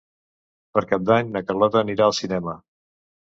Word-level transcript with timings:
Per 0.77 0.81
Cap 0.91 1.03
d'Any 1.09 1.29
na 1.35 1.43
Carlota 1.51 1.81
anirà 1.83 2.07
al 2.09 2.17
cinema. 2.23 2.57